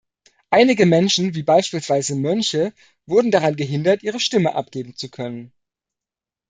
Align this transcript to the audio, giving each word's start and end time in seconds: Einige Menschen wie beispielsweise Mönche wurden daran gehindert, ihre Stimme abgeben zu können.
Einige 0.49 0.87
Menschen 0.87 1.35
wie 1.35 1.43
beispielsweise 1.43 2.15
Mönche 2.15 2.73
wurden 3.05 3.29
daran 3.29 3.55
gehindert, 3.55 4.01
ihre 4.01 4.19
Stimme 4.19 4.55
abgeben 4.55 4.95
zu 4.95 5.11
können. 5.11 5.53